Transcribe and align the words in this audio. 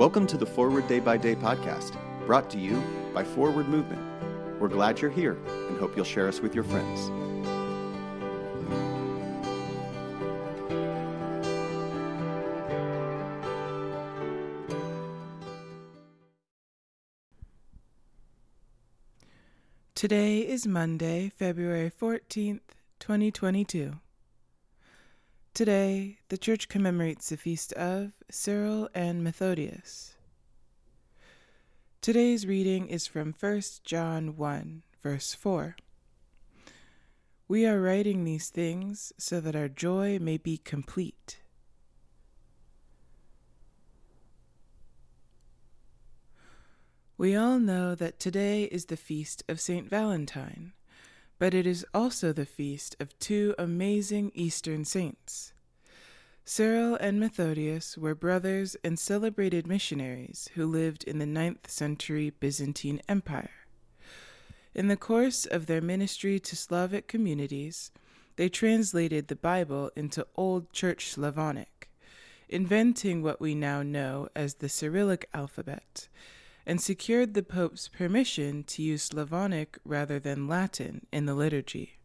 Welcome 0.00 0.26
to 0.28 0.38
the 0.38 0.46
Forward 0.46 0.88
Day 0.88 0.98
by 0.98 1.18
Day 1.18 1.34
podcast, 1.34 1.94
brought 2.24 2.48
to 2.52 2.58
you 2.58 2.82
by 3.12 3.22
Forward 3.22 3.68
Movement. 3.68 4.00
We're 4.58 4.68
glad 4.68 4.98
you're 4.98 5.10
here 5.10 5.36
and 5.68 5.78
hope 5.78 5.94
you'll 5.94 6.06
share 6.06 6.26
us 6.26 6.40
with 6.40 6.54
your 6.54 6.64
friends. 6.64 7.10
Today 19.94 20.38
is 20.38 20.66
Monday, 20.66 21.28
February 21.36 21.90
14th, 21.90 22.60
2022. 23.00 23.98
Today, 25.52 26.18
the 26.28 26.38
church 26.38 26.68
commemorates 26.68 27.28
the 27.28 27.36
feast 27.36 27.72
of 27.72 28.12
Cyril 28.30 28.88
and 28.94 29.22
Methodius. 29.22 30.14
Today's 32.00 32.46
reading 32.46 32.86
is 32.86 33.08
from 33.08 33.34
1 33.38 33.62
John 33.84 34.36
1, 34.36 34.82
verse 35.02 35.34
4. 35.34 35.76
We 37.48 37.66
are 37.66 37.80
writing 37.80 38.22
these 38.24 38.48
things 38.48 39.12
so 39.18 39.40
that 39.40 39.56
our 39.56 39.68
joy 39.68 40.20
may 40.20 40.38
be 40.38 40.56
complete. 40.56 41.40
We 47.18 47.34
all 47.34 47.58
know 47.58 47.96
that 47.96 48.20
today 48.20 48.64
is 48.64 48.86
the 48.86 48.96
feast 48.96 49.42
of 49.48 49.60
St. 49.60 49.90
Valentine, 49.90 50.72
but 51.40 51.54
it 51.54 51.66
is 51.66 51.86
also 51.94 52.34
the 52.34 52.44
feast 52.44 52.94
of 53.00 53.18
two 53.18 53.54
amazing 53.58 54.30
Eastern 54.34 54.84
saints. 54.84 55.54
Cyril 56.44 56.96
and 56.96 57.18
Methodius 57.18 57.96
were 57.96 58.14
brothers 58.14 58.76
and 58.84 58.98
celebrated 58.98 59.66
missionaries 59.66 60.50
who 60.54 60.66
lived 60.66 61.02
in 61.04 61.18
the 61.18 61.24
ninth 61.24 61.70
century 61.70 62.28
Byzantine 62.28 63.00
Empire. 63.08 63.66
In 64.74 64.88
the 64.88 64.98
course 64.98 65.46
of 65.46 65.64
their 65.64 65.80
ministry 65.80 66.38
to 66.40 66.54
Slavic 66.54 67.08
communities, 67.08 67.90
they 68.36 68.50
translated 68.50 69.28
the 69.28 69.34
Bible 69.34 69.90
into 69.96 70.26
Old 70.36 70.70
Church 70.74 71.08
Slavonic, 71.08 71.88
inventing 72.50 73.22
what 73.22 73.40
we 73.40 73.54
now 73.54 73.82
know 73.82 74.28
as 74.36 74.56
the 74.56 74.68
Cyrillic 74.68 75.26
alphabet 75.32 76.08
and 76.70 76.80
secured 76.80 77.34
the 77.34 77.42
Pope's 77.42 77.88
permission 77.88 78.62
to 78.62 78.80
use 78.80 79.02
Slavonic 79.02 79.76
rather 79.84 80.20
than 80.20 80.46
Latin 80.46 81.04
in 81.12 81.26
the 81.26 81.34
liturgy. 81.34 81.98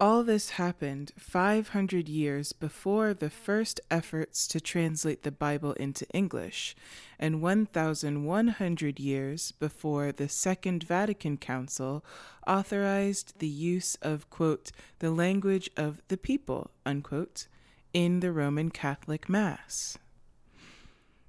All 0.00 0.24
this 0.24 0.50
happened 0.50 1.12
500 1.16 2.08
years 2.08 2.52
before 2.52 3.14
the 3.14 3.30
first 3.30 3.80
efforts 3.92 4.48
to 4.48 4.60
translate 4.60 5.22
the 5.22 5.30
Bible 5.30 5.70
into 5.74 6.04
English, 6.08 6.74
and 7.16 7.40
1,100 7.40 8.98
years 8.98 9.52
before 9.52 10.10
the 10.10 10.28
Second 10.28 10.82
Vatican 10.82 11.36
Council 11.36 12.04
authorized 12.48 13.38
the 13.38 13.46
use 13.46 13.94
of, 14.02 14.28
quote, 14.30 14.72
the 14.98 15.12
language 15.12 15.70
of 15.76 16.02
the 16.08 16.16
people, 16.16 16.72
unquote, 16.84 17.46
in 17.92 18.18
the 18.18 18.32
Roman 18.32 18.70
Catholic 18.70 19.28
Mass. 19.28 19.96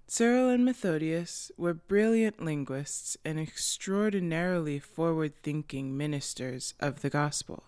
Cyril 0.08 0.50
and 0.50 0.64
Methodius 0.64 1.52
were 1.58 1.74
brilliant 1.74 2.40
linguists 2.40 3.18
and 3.26 3.40
extraordinarily 3.40 4.78
forward 4.78 5.34
thinking 5.42 5.98
ministers 5.98 6.76
of 6.80 7.02
the 7.02 7.10
gospel, 7.10 7.64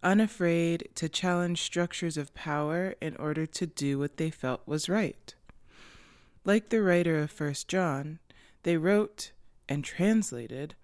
unafraid 0.00 0.88
to 0.94 1.08
challenge 1.08 1.60
structures 1.60 2.16
of 2.16 2.34
power 2.34 2.94
in 3.00 3.16
order 3.16 3.46
to 3.46 3.66
do 3.66 3.98
what 3.98 4.16
they 4.16 4.30
felt 4.30 4.62
was 4.64 4.88
right. 4.88 5.34
Like 6.44 6.68
the 6.68 6.82
writer 6.82 7.18
of 7.18 7.32
First 7.32 7.66
John, 7.66 8.20
they 8.62 8.76
wrote 8.76 9.32
and 9.68 9.84
translated 9.84 10.76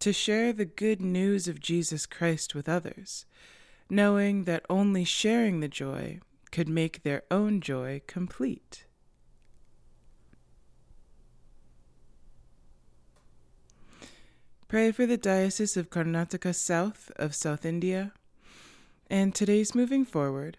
to 0.00 0.12
share 0.12 0.52
the 0.52 0.66
good 0.66 1.00
news 1.00 1.48
of 1.48 1.58
Jesus 1.58 2.04
Christ 2.04 2.54
with 2.54 2.68
others, 2.68 3.24
knowing 3.88 4.44
that 4.44 4.66
only 4.68 5.04
sharing 5.04 5.60
the 5.60 5.68
joy 5.68 6.20
could 6.50 6.68
make 6.68 7.02
their 7.02 7.22
own 7.30 7.62
joy 7.62 8.02
complete. 8.06 8.84
Pray 14.72 14.90
for 14.90 15.04
the 15.04 15.18
Diocese 15.18 15.76
of 15.76 15.90
Karnataka 15.90 16.54
South 16.54 17.12
of 17.16 17.34
South 17.34 17.66
India. 17.66 18.14
And 19.10 19.34
today's 19.34 19.74
moving 19.74 20.06
forward, 20.06 20.56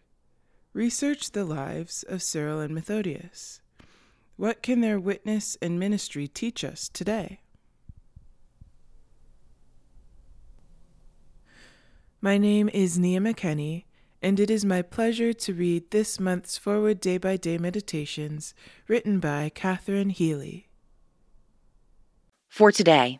research 0.72 1.32
the 1.32 1.44
lives 1.44 2.06
of 2.08 2.22
Cyril 2.22 2.60
and 2.60 2.76
Methodius. 2.76 3.62
What 4.38 4.62
can 4.62 4.82
their 4.82 5.00
witness 5.00 5.58
and 5.64 5.80
ministry 5.80 6.28
teach 6.28 6.64
us 6.64 6.90
today? 6.90 7.40
My 12.22 12.38
name 12.38 12.70
is 12.72 13.00
Nia 13.00 13.20
McKenney, 13.20 13.86
and 14.22 14.40
it 14.40 14.52
is 14.52 14.64
my 14.64 14.84
pleasure 14.84 15.34
to 15.34 15.56
read 15.56 15.90
this 15.90 16.20
month's 16.20 16.56
Forward 16.56 17.00
Day 17.00 17.18
by 17.18 17.36
Day 17.36 17.58
Meditations 17.58 18.54
written 18.88 19.20
by 19.20 19.50
Catherine 19.50 20.12
Healy. 20.12 20.68
For 22.48 22.72
today, 22.72 23.20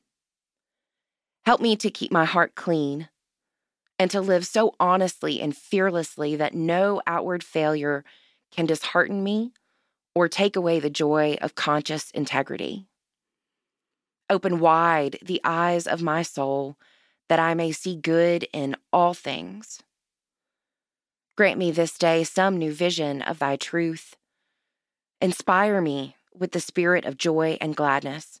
Help 1.45 1.59
me 1.59 1.75
to 1.75 1.89
keep 1.89 2.11
my 2.11 2.25
heart 2.25 2.55
clean 2.55 3.09
and 3.97 4.11
to 4.11 4.21
live 4.21 4.45
so 4.45 4.75
honestly 4.79 5.41
and 5.41 5.55
fearlessly 5.55 6.35
that 6.35 6.53
no 6.53 7.01
outward 7.07 7.43
failure 7.43 8.03
can 8.51 8.65
dishearten 8.65 9.23
me 9.23 9.51
or 10.13 10.27
take 10.27 10.55
away 10.55 10.79
the 10.79 10.89
joy 10.89 11.37
of 11.41 11.55
conscious 11.55 12.11
integrity. 12.11 12.87
Open 14.29 14.59
wide 14.59 15.17
the 15.23 15.41
eyes 15.43 15.87
of 15.87 16.01
my 16.01 16.21
soul 16.21 16.77
that 17.27 17.39
I 17.39 17.53
may 17.53 17.71
see 17.71 17.95
good 17.95 18.47
in 18.53 18.75
all 18.93 19.13
things. 19.13 19.81
Grant 21.37 21.57
me 21.57 21.71
this 21.71 21.97
day 21.97 22.23
some 22.23 22.57
new 22.57 22.73
vision 22.73 23.21
of 23.21 23.39
thy 23.39 23.55
truth. 23.55 24.15
Inspire 25.21 25.81
me 25.81 26.15
with 26.33 26.51
the 26.51 26.59
spirit 26.59 27.05
of 27.05 27.17
joy 27.17 27.57
and 27.61 27.75
gladness 27.75 28.40